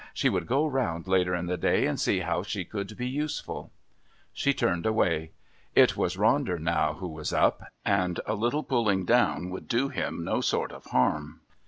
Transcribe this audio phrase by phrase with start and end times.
[0.15, 3.71] She would go round later in the day and see how she could be useful.
[4.33, 5.29] She turned away.
[5.75, 10.41] It was Ronder now who was "up"...and a little pulling down would do him no
[10.41, 11.41] sort of harm.